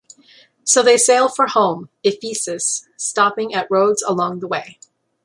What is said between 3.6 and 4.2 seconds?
Rhodes